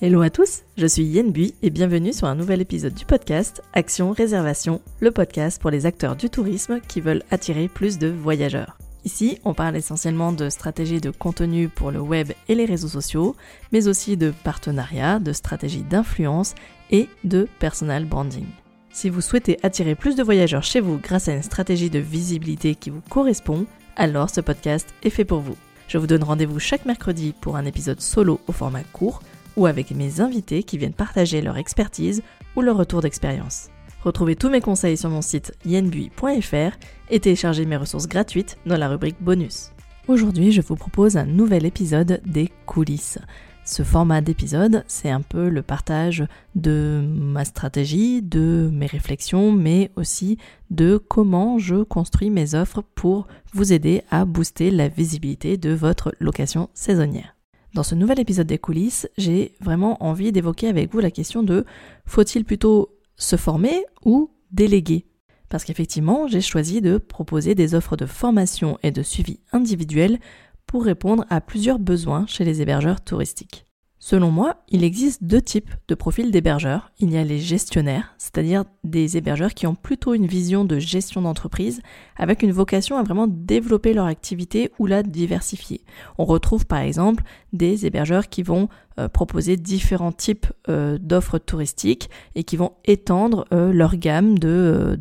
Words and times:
Hello 0.00 0.20
à 0.20 0.30
tous, 0.30 0.62
je 0.76 0.86
suis 0.86 1.02
Yen 1.02 1.32
Bui 1.32 1.56
et 1.60 1.70
bienvenue 1.70 2.12
sur 2.12 2.28
un 2.28 2.36
nouvel 2.36 2.60
épisode 2.60 2.94
du 2.94 3.04
podcast 3.04 3.64
Action 3.72 4.12
Réservation, 4.12 4.80
le 5.00 5.10
podcast 5.10 5.60
pour 5.60 5.72
les 5.72 5.86
acteurs 5.86 6.14
du 6.14 6.30
tourisme 6.30 6.78
qui 6.86 7.00
veulent 7.00 7.24
attirer 7.32 7.66
plus 7.66 7.98
de 7.98 8.06
voyageurs. 8.06 8.78
Ici, 9.04 9.40
on 9.44 9.54
parle 9.54 9.76
essentiellement 9.76 10.32
de 10.32 10.50
stratégies 10.50 11.00
de 11.00 11.10
contenu 11.10 11.68
pour 11.68 11.90
le 11.90 11.98
web 11.98 12.30
et 12.46 12.54
les 12.54 12.64
réseaux 12.64 12.86
sociaux, 12.86 13.34
mais 13.72 13.88
aussi 13.88 14.16
de 14.16 14.32
partenariats, 14.44 15.18
de 15.18 15.32
stratégies 15.32 15.82
d'influence 15.82 16.54
et 16.92 17.08
de 17.24 17.48
personal 17.58 18.04
branding. 18.04 18.46
Si 18.92 19.10
vous 19.10 19.20
souhaitez 19.20 19.58
attirer 19.64 19.96
plus 19.96 20.14
de 20.14 20.22
voyageurs 20.22 20.62
chez 20.62 20.78
vous 20.78 20.98
grâce 20.98 21.26
à 21.26 21.34
une 21.34 21.42
stratégie 21.42 21.90
de 21.90 21.98
visibilité 21.98 22.76
qui 22.76 22.90
vous 22.90 23.02
correspond, 23.10 23.66
alors 23.96 24.30
ce 24.30 24.42
podcast 24.42 24.94
est 25.02 25.10
fait 25.10 25.24
pour 25.24 25.40
vous. 25.40 25.56
Je 25.88 25.98
vous 25.98 26.06
donne 26.06 26.22
rendez-vous 26.22 26.60
chaque 26.60 26.84
mercredi 26.84 27.34
pour 27.40 27.56
un 27.56 27.64
épisode 27.64 28.00
solo 28.00 28.38
au 28.46 28.52
format 28.52 28.84
court 28.92 29.22
ou 29.58 29.66
avec 29.66 29.90
mes 29.90 30.20
invités 30.20 30.62
qui 30.62 30.78
viennent 30.78 30.94
partager 30.94 31.42
leur 31.42 31.58
expertise 31.58 32.22
ou 32.56 32.62
leur 32.62 32.76
retour 32.76 33.02
d'expérience. 33.02 33.68
Retrouvez 34.02 34.36
tous 34.36 34.48
mes 34.48 34.60
conseils 34.60 34.96
sur 34.96 35.10
mon 35.10 35.20
site 35.20 35.52
yenbui.fr 35.66 36.78
et 37.10 37.20
téléchargez 37.20 37.66
mes 37.66 37.76
ressources 37.76 38.06
gratuites 38.06 38.56
dans 38.64 38.78
la 38.78 38.88
rubrique 38.88 39.20
bonus. 39.20 39.72
Aujourd'hui, 40.06 40.52
je 40.52 40.62
vous 40.62 40.76
propose 40.76 41.16
un 41.16 41.26
nouvel 41.26 41.66
épisode 41.66 42.22
des 42.24 42.50
coulisses. 42.64 43.18
Ce 43.64 43.82
format 43.82 44.22
d'épisode, 44.22 44.82
c'est 44.86 45.10
un 45.10 45.20
peu 45.20 45.50
le 45.50 45.60
partage 45.60 46.24
de 46.54 47.02
ma 47.04 47.44
stratégie, 47.44 48.22
de 48.22 48.70
mes 48.72 48.86
réflexions, 48.86 49.52
mais 49.52 49.90
aussi 49.96 50.38
de 50.70 50.96
comment 50.96 51.58
je 51.58 51.82
construis 51.82 52.30
mes 52.30 52.54
offres 52.54 52.82
pour 52.94 53.26
vous 53.52 53.74
aider 53.74 54.04
à 54.10 54.24
booster 54.24 54.70
la 54.70 54.88
visibilité 54.88 55.58
de 55.58 55.74
votre 55.74 56.14
location 56.18 56.70
saisonnière. 56.72 57.37
Dans 57.74 57.82
ce 57.82 57.94
nouvel 57.94 58.18
épisode 58.18 58.46
des 58.46 58.58
coulisses, 58.58 59.08
j'ai 59.18 59.54
vraiment 59.60 60.02
envie 60.02 60.32
d'évoquer 60.32 60.68
avec 60.68 60.92
vous 60.92 61.00
la 61.00 61.10
question 61.10 61.42
de 61.42 61.64
faut-il 62.06 62.44
plutôt 62.44 62.96
se 63.16 63.36
former 63.36 63.84
ou 64.04 64.30
déléguer? 64.50 65.06
Parce 65.48 65.64
qu'effectivement, 65.64 66.26
j'ai 66.26 66.40
choisi 66.40 66.80
de 66.80 66.98
proposer 66.98 67.54
des 67.54 67.74
offres 67.74 67.96
de 67.96 68.06
formation 68.06 68.78
et 68.82 68.90
de 68.90 69.02
suivi 69.02 69.40
individuel 69.52 70.18
pour 70.66 70.84
répondre 70.84 71.24
à 71.30 71.40
plusieurs 71.40 71.78
besoins 71.78 72.26
chez 72.26 72.44
les 72.44 72.60
hébergeurs 72.62 73.00
touristiques. 73.00 73.67
Selon 74.00 74.30
moi, 74.30 74.56
il 74.68 74.84
existe 74.84 75.24
deux 75.24 75.42
types 75.42 75.70
de 75.88 75.94
profils 75.96 76.30
d'hébergeurs. 76.30 76.92
Il 77.00 77.10
y 77.10 77.16
a 77.16 77.24
les 77.24 77.40
gestionnaires, 77.40 78.14
c'est-à-dire 78.16 78.64
des 78.84 79.16
hébergeurs 79.16 79.54
qui 79.54 79.66
ont 79.66 79.74
plutôt 79.74 80.14
une 80.14 80.26
vision 80.26 80.64
de 80.64 80.78
gestion 80.78 81.22
d'entreprise 81.22 81.82
avec 82.16 82.42
une 82.42 82.52
vocation 82.52 82.96
à 82.96 83.02
vraiment 83.02 83.26
développer 83.26 83.94
leur 83.94 84.06
activité 84.06 84.70
ou 84.78 84.86
la 84.86 85.02
diversifier. 85.02 85.82
On 86.16 86.24
retrouve 86.24 86.64
par 86.64 86.78
exemple 86.78 87.24
des 87.52 87.86
hébergeurs 87.86 88.28
qui 88.28 88.44
vont 88.44 88.68
euh, 89.00 89.08
proposer 89.08 89.56
différents 89.56 90.12
types 90.12 90.46
euh, 90.68 90.96
d'offres 91.00 91.38
touristiques 91.38 92.08
et 92.36 92.44
qui 92.44 92.56
vont 92.56 92.72
étendre 92.84 93.46
euh, 93.52 93.72
leur 93.72 93.96
gamme 93.96 94.38
de, 94.38 94.96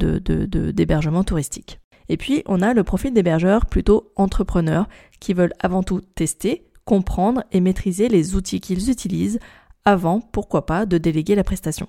d'hébergement 0.72 1.24
touristique. 1.24 1.80
Et 2.10 2.18
puis, 2.18 2.42
on 2.46 2.62
a 2.62 2.74
le 2.74 2.84
profil 2.84 3.14
d'hébergeurs 3.14 3.66
plutôt 3.66 4.12
entrepreneurs 4.16 4.88
qui 5.20 5.34
veulent 5.34 5.54
avant 5.60 5.84
tout 5.84 6.02
tester, 6.16 6.67
comprendre 6.88 7.44
et 7.52 7.60
maîtriser 7.60 8.08
les 8.08 8.36
outils 8.36 8.62
qu'ils 8.62 8.90
utilisent 8.90 9.40
avant, 9.84 10.22
pourquoi 10.22 10.66
pas, 10.66 10.86
de 10.86 10.98
déléguer 10.98 11.36
la 11.36 11.44
prestation. 11.44 11.88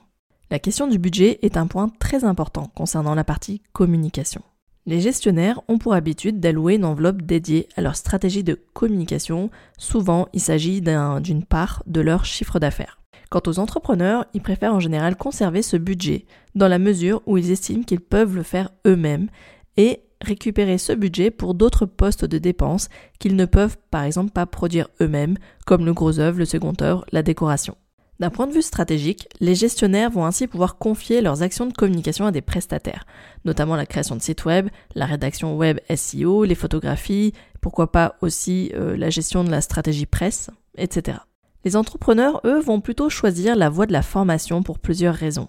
La 0.51 0.59
question 0.59 0.89
du 0.89 0.99
budget 0.99 1.39
est 1.43 1.57
un 1.57 1.69
point 1.69 1.89
très 2.01 2.25
important 2.25 2.71
concernant 2.75 3.15
la 3.15 3.25
partie 3.25 3.63
communication. 3.73 4.43
Les 4.87 5.01
gestionnaires 5.01 5.61
ont 5.69 5.79
pour 5.79 5.95
habitude 5.95 6.41
d'allouer 6.41 6.75
une 6.75 6.85
enveloppe 6.85 7.23
dédiée 7.23 7.69
à 7.77 7.81
leur 7.81 7.95
stratégie 7.95 8.43
de 8.43 8.59
communication. 8.73 9.51
Souvent, 9.77 10.27
il 10.33 10.41
s'agit 10.41 10.81
d'une 10.81 11.45
part 11.45 11.83
de 11.87 12.01
leur 12.01 12.25
chiffre 12.25 12.59
d'affaires. 12.59 12.99
Quant 13.31 13.43
aux 13.47 13.59
entrepreneurs, 13.61 14.25
ils 14.35 14.43
préfèrent 14.43 14.75
en 14.75 14.81
général 14.81 15.17
conserver 15.17 15.63
ce 15.63 15.77
budget 15.77 16.25
dans 16.55 16.69
la 16.69 16.79
mesure 16.79 17.23
où 17.27 17.37
ils 17.37 17.53
estiment 17.53 17.85
qu'ils 17.85 18.01
peuvent 18.01 18.35
le 18.35 18.43
faire 18.43 18.71
eux-mêmes 18.87 19.29
et 19.77 20.01
récupérer 20.21 20.79
ce 20.79 20.93
budget 20.93 21.31
pour 21.31 21.55
d'autres 21.55 21.87
postes 21.87 22.25
de 22.25 22.39
dépenses 22.39 22.89
qu'ils 23.19 23.37
ne 23.37 23.45
peuvent 23.45 23.77
par 23.91 24.05
exemple 24.05 24.33
pas 24.33 24.47
produire 24.47 24.89
eux-mêmes, 25.01 25.37
comme 25.67 25.85
le 25.85 25.95
gros 25.95 26.19
œuvre, 26.19 26.39
le 26.39 26.45
second 26.45 26.75
œuvre, 26.81 27.05
la 27.13 27.23
décoration. 27.23 27.77
D'un 28.19 28.31
point 28.31 28.49
de 28.49 28.53
vue 28.53 28.63
stratégique, 28.63 29.29
les 29.39 29.55
gestionnaires 29.55 30.11
vont 30.11 30.25
ainsi 30.25 30.49
pouvoir 30.49 30.77
confier 30.77 31.21
leurs 31.21 31.43
actions 31.43 31.67
de 31.67 31.73
communication 31.73 32.27
à 32.27 32.33
des 32.33 32.41
prestataires, 32.41 33.07
notamment 33.45 33.77
la 33.77 33.87
création 33.87 34.17
de 34.17 34.23
sites 34.23 34.45
web, 34.45 34.69
la 34.97 35.07
rédaction 35.07 35.57
web 35.57 35.79
SEO, 35.95 36.45
les 36.45 36.57
photographies, 36.57 37.33
pourquoi 37.61 37.93
pas 37.93 38.17
aussi 38.21 38.73
euh, 38.75 38.97
la 38.97 39.11
gestion 39.11 39.45
de 39.45 39.51
la 39.51 39.61
stratégie 39.61 40.07
presse, 40.07 40.51
etc. 40.77 41.19
Les 41.65 41.77
entrepreneurs, 41.77 42.41
eux, 42.45 42.61
vont 42.61 42.81
plutôt 42.81 43.09
choisir 43.09 43.55
la 43.55 43.69
voie 43.69 43.87
de 43.87 43.93
la 43.93 44.03
formation 44.03 44.65
pour 44.65 44.81
plusieurs 44.81 45.15
raisons. 45.15 45.49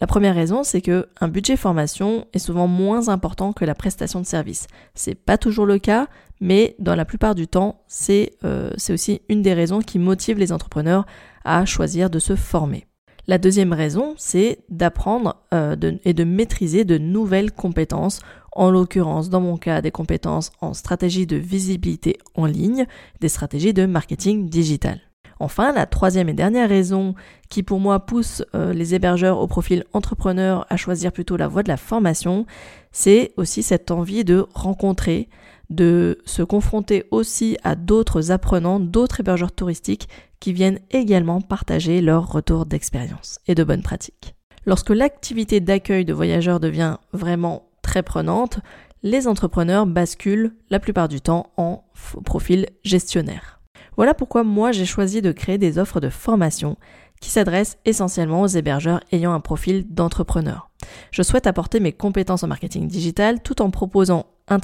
La 0.00 0.06
première 0.06 0.34
raison, 0.34 0.62
c'est 0.62 0.80
que 0.80 1.08
un 1.20 1.26
budget 1.26 1.56
formation 1.56 2.26
est 2.32 2.38
souvent 2.38 2.68
moins 2.68 3.08
important 3.08 3.52
que 3.52 3.64
la 3.64 3.74
prestation 3.74 4.20
de 4.20 4.26
service. 4.26 4.68
C'est 4.94 5.16
pas 5.16 5.38
toujours 5.38 5.66
le 5.66 5.78
cas, 5.78 6.06
mais 6.40 6.76
dans 6.78 6.94
la 6.94 7.04
plupart 7.04 7.34
du 7.34 7.48
temps, 7.48 7.82
c'est 7.88 8.32
euh, 8.44 8.70
aussi 8.90 9.22
une 9.28 9.42
des 9.42 9.54
raisons 9.54 9.80
qui 9.80 9.98
motive 9.98 10.38
les 10.38 10.52
entrepreneurs 10.52 11.04
à 11.44 11.64
choisir 11.64 12.10
de 12.10 12.20
se 12.20 12.36
former. 12.36 12.86
La 13.26 13.38
deuxième 13.38 13.72
raison, 13.72 14.14
c'est 14.16 14.60
d'apprendre 14.68 15.42
euh, 15.52 15.76
et 16.04 16.14
de 16.14 16.24
maîtriser 16.24 16.84
de 16.84 16.96
nouvelles 16.96 17.52
compétences, 17.52 18.20
en 18.52 18.70
l'occurrence 18.70 19.30
dans 19.30 19.40
mon 19.40 19.56
cas 19.56 19.82
des 19.82 19.90
compétences 19.90 20.50
en 20.60 20.74
stratégie 20.74 21.26
de 21.26 21.36
visibilité 21.36 22.18
en 22.34 22.46
ligne, 22.46 22.86
des 23.20 23.28
stratégies 23.28 23.74
de 23.74 23.84
marketing 23.84 24.48
digital. 24.48 25.07
Enfin, 25.40 25.72
la 25.72 25.86
troisième 25.86 26.28
et 26.28 26.34
dernière 26.34 26.68
raison 26.68 27.14
qui 27.48 27.62
pour 27.62 27.80
moi 27.80 28.00
pousse 28.00 28.42
euh, 28.54 28.72
les 28.72 28.94
hébergeurs 28.94 29.38
au 29.38 29.46
profil 29.46 29.84
entrepreneur 29.92 30.66
à 30.68 30.76
choisir 30.76 31.12
plutôt 31.12 31.36
la 31.36 31.48
voie 31.48 31.62
de 31.62 31.68
la 31.68 31.76
formation, 31.76 32.46
c'est 32.90 33.32
aussi 33.36 33.62
cette 33.62 33.90
envie 33.90 34.24
de 34.24 34.46
rencontrer, 34.54 35.28
de 35.70 36.18
se 36.24 36.42
confronter 36.42 37.04
aussi 37.10 37.56
à 37.62 37.76
d'autres 37.76 38.30
apprenants, 38.30 38.80
d'autres 38.80 39.20
hébergeurs 39.20 39.52
touristiques 39.52 40.08
qui 40.40 40.52
viennent 40.52 40.80
également 40.90 41.40
partager 41.40 42.00
leur 42.00 42.30
retour 42.30 42.66
d'expérience 42.66 43.38
et 43.46 43.54
de 43.54 43.64
bonnes 43.64 43.82
pratiques. 43.82 44.34
Lorsque 44.66 44.90
l'activité 44.90 45.60
d'accueil 45.60 46.04
de 46.04 46.12
voyageurs 46.12 46.60
devient 46.60 46.96
vraiment 47.12 47.68
très 47.82 48.02
prenante, 48.02 48.60
les 49.02 49.28
entrepreneurs 49.28 49.86
basculent 49.86 50.54
la 50.70 50.80
plupart 50.80 51.08
du 51.08 51.20
temps 51.20 51.52
en 51.56 51.84
profil 52.24 52.66
gestionnaire. 52.84 53.57
Voilà 53.98 54.14
pourquoi 54.14 54.44
moi 54.44 54.70
j'ai 54.70 54.86
choisi 54.86 55.22
de 55.22 55.32
créer 55.32 55.58
des 55.58 55.76
offres 55.76 55.98
de 55.98 56.08
formation 56.08 56.76
qui 57.20 57.30
s'adressent 57.30 57.78
essentiellement 57.84 58.42
aux 58.42 58.46
hébergeurs 58.46 59.00
ayant 59.10 59.32
un 59.32 59.40
profil 59.40 59.92
d'entrepreneur. 59.92 60.70
Je 61.10 61.24
souhaite 61.24 61.48
apporter 61.48 61.80
mes 61.80 61.90
compétences 61.90 62.44
en 62.44 62.46
marketing 62.46 62.86
digital 62.86 63.42
tout 63.42 63.60
en 63.60 63.70
proposant 63.70 64.26
un, 64.46 64.60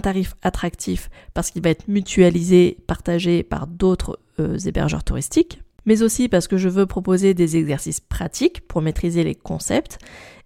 tarif 0.00 0.34
attractif 0.40 1.10
parce 1.34 1.50
qu'il 1.50 1.60
va 1.60 1.68
être 1.68 1.88
mutualisé, 1.88 2.78
partagé 2.86 3.42
par 3.42 3.66
d'autres 3.66 4.18
euh, 4.38 4.56
hébergeurs 4.56 5.04
touristiques, 5.04 5.60
mais 5.84 6.00
aussi 6.00 6.30
parce 6.30 6.48
que 6.48 6.56
je 6.56 6.70
veux 6.70 6.86
proposer 6.86 7.34
des 7.34 7.58
exercices 7.58 8.00
pratiques 8.00 8.66
pour 8.66 8.80
maîtriser 8.80 9.24
les 9.24 9.34
concepts 9.34 9.98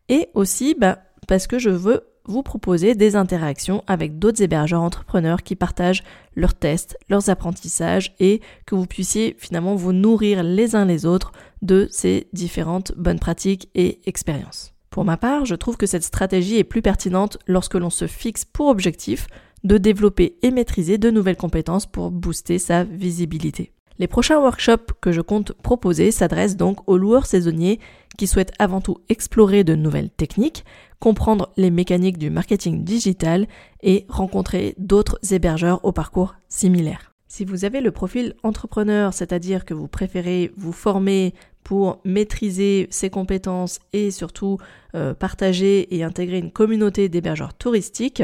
et 0.09 0.28
aussi 0.34 0.75
bah, 0.77 0.99
parce 1.28 1.47
que 1.47 1.61
je 1.61 1.71
veux 1.71 2.03
vous 2.27 2.43
proposer 2.43 2.95
des 2.95 3.17
interactions 3.17 3.85
avec 3.87 4.19
d'autres 4.19 4.43
hébergeurs 4.43 4.83
entrepreneurs 4.83 5.43
qui 5.43 5.57
partagent 5.57 6.03
leurs 6.35 6.55
tests, 6.55 6.97
leurs 7.09 7.29
apprentissages 7.29 8.15
et 8.19 8.41
que 8.67 8.75
vous 8.75 8.87
puissiez 8.87 9.37
finalement 9.39 9.75
vous 9.75 9.93
nourrir 9.93 10.43
les 10.43 10.75
uns 10.75 10.84
les 10.84 11.07
autres 11.07 11.33
de 11.63 11.89
ces 11.91 12.29
différentes 12.33 12.93
bonnes 12.97 13.19
pratiques 13.19 13.69
et 13.75 14.01
expériences. 14.07 14.73
Pour 14.91 15.05
ma 15.05 15.17
part, 15.17 15.45
je 15.45 15.55
trouve 15.55 15.77
que 15.77 15.87
cette 15.87 16.05
stratégie 16.05 16.57
est 16.57 16.65
plus 16.65 16.83
pertinente 16.83 17.39
lorsque 17.47 17.75
l'on 17.75 17.91
se 17.91 18.07
fixe 18.07 18.45
pour 18.45 18.69
objectif 18.69 19.27
de 19.65 19.79
développer 19.79 20.37
et 20.43 20.51
maîtriser 20.51 20.99
de 20.99 21.11
nouvelles 21.11 21.37
compétences 21.37 21.87
pour 21.87 22.11
booster 22.11 22.59
sa 22.59 22.84
visibilité. 22.84 23.73
Les 23.99 24.09
prochains 24.09 24.41
workshops 24.41 24.93
que 25.01 25.13
je 25.13 25.21
compte 25.21 25.53
proposer 25.53 26.11
s'adressent 26.11 26.57
donc 26.57 26.81
aux 26.89 26.99
loueurs 26.99 27.27
saisonniers 27.27 27.79
qui 28.19 28.27
souhaitent 28.27 28.53
avant 28.59 28.81
tout 28.81 28.99
explorer 29.09 29.63
de 29.63 29.77
nouvelles 29.77 30.11
techniques, 30.11 30.65
comprendre 30.99 31.53
les 31.57 31.71
mécaniques 31.71 32.19
du 32.19 32.29
marketing 32.29 32.83
digital 32.83 33.47
et 33.83 34.05
rencontrer 34.09 34.75
d'autres 34.79 35.19
hébergeurs 35.31 35.85
au 35.85 35.93
parcours 35.93 36.35
similaire. 36.49 37.13
Si 37.29 37.45
vous 37.45 37.65
avez 37.65 37.81
le 37.81 37.91
profil 37.93 38.35
entrepreneur, 38.43 39.13
c'est-à-dire 39.13 39.65
que 39.65 39.75
vous 39.75 39.89
préférez 39.89 40.53
vous 40.57 40.73
former 40.73 41.35
pour 41.63 42.01
maîtriser 42.05 42.89
ses 42.91 43.11
compétences 43.11 43.81
et 43.93 44.11
surtout 44.11 44.59
euh, 44.95 45.15
partager 45.15 45.95
et 45.97 46.05
intégrer 46.05 46.39
une 46.39 46.53
communauté 46.53 47.09
d'hébergeurs 47.09 47.55
touristiques, 47.55 48.23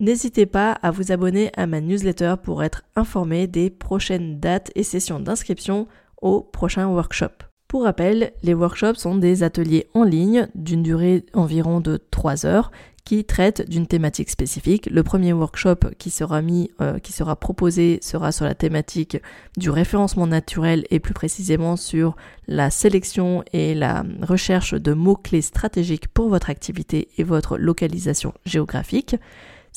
N'hésitez 0.00 0.46
pas 0.46 0.72
à 0.72 0.92
vous 0.92 1.10
abonner 1.10 1.50
à 1.56 1.66
ma 1.66 1.80
newsletter 1.80 2.36
pour 2.40 2.62
être 2.62 2.84
informé 2.94 3.48
des 3.48 3.68
prochaines 3.68 4.38
dates 4.38 4.70
et 4.76 4.84
sessions 4.84 5.18
d'inscription 5.18 5.88
au 6.22 6.40
prochain 6.40 6.86
workshop. 6.86 7.32
Pour 7.66 7.82
rappel, 7.82 8.32
les 8.44 8.54
workshops 8.54 8.98
sont 8.98 9.16
des 9.16 9.42
ateliers 9.42 9.88
en 9.94 10.04
ligne 10.04 10.48
d'une 10.54 10.84
durée 10.84 11.26
environ 11.34 11.80
de 11.80 12.00
3 12.12 12.46
heures 12.46 12.70
qui 13.04 13.24
traite 13.24 13.68
d'une 13.68 13.88
thématique 13.88 14.30
spécifique. 14.30 14.88
Le 14.90 15.02
premier 15.02 15.32
workshop 15.32 15.90
qui 15.98 16.10
sera 16.10 16.42
mis, 16.42 16.70
euh, 16.80 16.98
qui 17.00 17.12
sera 17.12 17.34
proposé 17.34 17.98
sera 18.00 18.30
sur 18.30 18.44
la 18.44 18.54
thématique 18.54 19.16
du 19.56 19.68
référencement 19.68 20.28
naturel 20.28 20.84
et 20.90 21.00
plus 21.00 21.14
précisément 21.14 21.76
sur 21.76 22.16
la 22.46 22.70
sélection 22.70 23.42
et 23.52 23.74
la 23.74 24.04
recherche 24.22 24.74
de 24.74 24.92
mots-clés 24.92 25.42
stratégiques 25.42 26.08
pour 26.08 26.28
votre 26.28 26.50
activité 26.50 27.08
et 27.18 27.24
votre 27.24 27.58
localisation 27.58 28.32
géographique. 28.44 29.16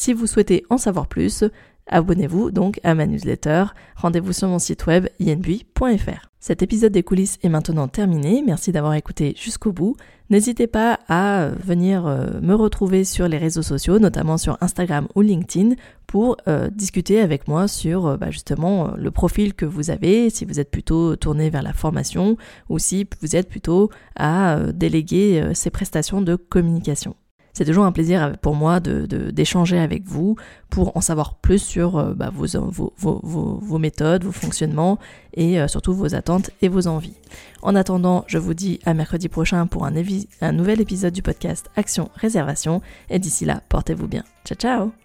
Si 0.01 0.13
vous 0.13 0.25
souhaitez 0.25 0.65
en 0.71 0.79
savoir 0.79 1.05
plus, 1.05 1.43
abonnez-vous 1.85 2.49
donc 2.49 2.79
à 2.83 2.95
ma 2.95 3.05
newsletter. 3.05 3.65
Rendez-vous 3.95 4.33
sur 4.33 4.47
mon 4.47 4.57
site 4.57 4.87
web 4.87 5.05
yenbui.fr. 5.19 6.31
Cet 6.39 6.63
épisode 6.63 6.91
des 6.91 7.03
coulisses 7.03 7.37
est 7.43 7.49
maintenant 7.49 7.87
terminé. 7.87 8.41
Merci 8.43 8.71
d'avoir 8.71 8.95
écouté 8.95 9.35
jusqu'au 9.39 9.71
bout. 9.71 9.95
N'hésitez 10.31 10.65
pas 10.65 10.97
à 11.07 11.49
venir 11.49 12.07
euh, 12.07 12.41
me 12.41 12.55
retrouver 12.55 13.03
sur 13.03 13.27
les 13.27 13.37
réseaux 13.37 13.61
sociaux, 13.61 13.99
notamment 13.99 14.39
sur 14.39 14.57
Instagram 14.59 15.07
ou 15.13 15.21
LinkedIn, 15.21 15.75
pour 16.07 16.35
euh, 16.47 16.71
discuter 16.71 17.21
avec 17.21 17.47
moi 17.47 17.67
sur 17.67 18.07
euh, 18.07 18.17
bah, 18.17 18.31
justement 18.31 18.95
le 18.97 19.11
profil 19.11 19.53
que 19.53 19.67
vous 19.67 19.91
avez, 19.91 20.31
si 20.31 20.45
vous 20.45 20.59
êtes 20.59 20.71
plutôt 20.71 21.15
tourné 21.15 21.51
vers 21.51 21.61
la 21.61 21.73
formation 21.73 22.37
ou 22.69 22.79
si 22.79 23.07
vous 23.21 23.35
êtes 23.35 23.47
plutôt 23.47 23.91
à 24.15 24.57
déléguer 24.73 25.51
ces 25.53 25.69
prestations 25.69 26.23
de 26.23 26.35
communication. 26.35 27.15
C'est 27.53 27.65
toujours 27.65 27.85
un 27.85 27.91
plaisir 27.91 28.37
pour 28.41 28.55
moi 28.55 28.79
d'échanger 28.79 29.77
de, 29.77 29.81
avec 29.81 30.03
vous 30.05 30.35
pour 30.69 30.95
en 30.95 31.01
savoir 31.01 31.35
plus 31.35 31.59
sur 31.59 31.97
euh, 31.97 32.13
bah, 32.13 32.31
vos, 32.33 33.77
méthodes, 33.77 34.23
vos 34.23 34.31
fonctionnements 34.31 34.99
et 35.33 35.59
euh, 35.59 35.67
surtout 35.67 35.93
vos 35.93 36.15
attentes 36.15 36.51
et 36.61 36.69
vos 36.69 36.87
envies. 36.87 37.15
En 37.61 37.75
attendant, 37.75 38.23
je 38.27 38.37
vous 38.37 38.53
dis 38.53 38.79
à 38.85 38.93
mercredi 38.93 39.29
prochain 39.29 39.67
pour 39.67 39.85
un, 39.85 39.93
un 40.41 40.51
nouvel 40.51 40.81
épisode 40.81 41.13
du 41.13 41.21
podcast 41.21 41.69
Action 41.75 42.09
Réservation 42.15 42.81
et 43.09 43.19
d'ici 43.19 43.45
là, 43.45 43.61
portez-vous 43.69 44.07
bien. 44.07 44.23
Ciao 44.45 44.57
ciao 44.57 45.00